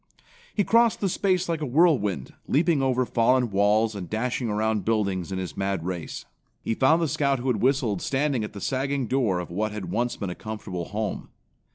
He 0.55 0.63
crossed 0.63 0.99
the 0.99 1.07
space 1.09 1.47
like 1.47 1.61
a 1.61 1.65
whirlwind, 1.67 2.33
leaping 2.47 2.81
over 2.81 3.05
fallen 3.05 3.51
walls 3.51 3.93
and 3.93 4.09
dashing 4.09 4.49
around 4.49 4.83
buildings 4.83 5.31
in 5.31 5.37
his 5.37 5.55
mad 5.55 5.85
race. 5.85 6.25
He 6.63 6.73
found 6.73 7.03
the 7.03 7.07
Scout 7.07 7.37
who 7.37 7.49
had 7.49 7.61
whistled 7.61 8.01
standing 8.01 8.43
at 8.43 8.53
the 8.53 8.61
sagging 8.61 9.05
door 9.05 9.37
of 9.37 9.51
what 9.51 9.71
had 9.71 9.91
once 9.91 10.15
been 10.17 10.31
a 10.31 10.33
comfortable 10.33 10.85
home. 10.85 11.29